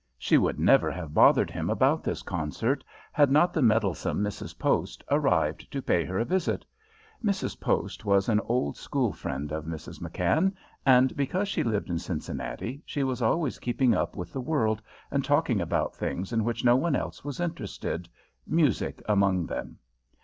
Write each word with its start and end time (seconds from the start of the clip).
She 0.17 0.35
would 0.39 0.59
never 0.59 0.89
have 0.89 1.13
bothered 1.13 1.51
him 1.51 1.69
about 1.69 2.03
this 2.03 2.23
concert 2.23 2.83
had 3.11 3.29
not 3.29 3.53
the 3.53 3.61
meddlesome 3.61 4.19
Mrs. 4.21 4.57
Post 4.57 5.03
arrived 5.11 5.69
to 5.71 5.79
pay 5.79 6.03
her 6.05 6.17
a 6.17 6.25
visit. 6.25 6.65
Mrs. 7.23 7.59
Post 7.59 8.03
was 8.03 8.27
an 8.27 8.39
old 8.45 8.75
school 8.77 9.13
friend 9.13 9.51
of 9.51 9.65
Mrs. 9.65 9.99
McKann, 10.01 10.53
and 10.87 11.15
because 11.15 11.47
she 11.47 11.61
lived 11.61 11.91
in 11.91 11.99
Cincinnati 11.99 12.81
she 12.83 13.03
was 13.03 13.21
always 13.21 13.59
keeping 13.59 13.93
up 13.93 14.15
with 14.15 14.33
the 14.33 14.41
world 14.41 14.81
and 15.11 15.23
talking 15.23 15.61
about 15.61 15.95
things 15.95 16.33
in 16.33 16.43
which 16.43 16.65
no 16.65 16.75
one 16.75 16.95
else 16.95 17.23
was 17.23 17.39
interested, 17.39 18.09
music 18.47 19.03
among 19.07 19.45
them. 19.45 19.77